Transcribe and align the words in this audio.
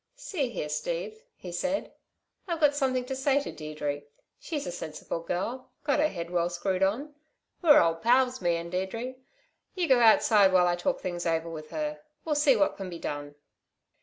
"See 0.15 0.49
here, 0.49 0.67
Steve," 0.69 1.21
he 1.35 1.51
said. 1.51 1.93
"I've 2.47 2.59
got 2.59 2.73
something 2.73 3.05
to 3.05 3.15
say 3.15 3.39
to 3.41 3.51
Deirdre. 3.51 4.01
She's 4.39 4.65
a 4.65 4.71
sensible 4.71 5.19
girl, 5.19 5.69
got 5.83 5.99
her 5.99 6.07
head 6.07 6.31
well 6.31 6.49
screwed 6.49 6.81
on. 6.81 7.13
We're 7.61 7.79
old 7.79 8.01
pals, 8.01 8.41
me 8.41 8.55
'n 8.55 8.71
Deirdre. 8.71 9.13
You 9.75 9.87
go 9.87 9.99
outside 9.99 10.53
while 10.53 10.65
I 10.65 10.75
talk 10.75 11.01
things 11.01 11.27
over 11.27 11.51
with 11.51 11.69
her. 11.69 12.01
We'll 12.25 12.33
see 12.33 12.55
what 12.55 12.77
can 12.77 12.89
be 12.89 12.97
done." 12.97 13.35